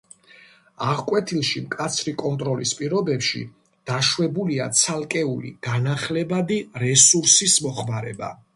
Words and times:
აღკვეთილში 0.91 1.61
მკაცრი 1.65 2.13
კონტროლის 2.21 2.71
პირობებში 2.79 3.43
დაშვებულია 3.91 4.67
ცალკეული 4.81 5.55
განახლებადი 5.69 6.61
რესურსის 6.87 7.61
მოხმარება. 7.69 8.35